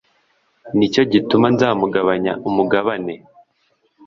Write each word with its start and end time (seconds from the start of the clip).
ni 0.77 0.87
cyo 0.93 1.01
gituma 1.13 1.47
nzamugabanya 1.53 2.33
umugabane 2.49 3.13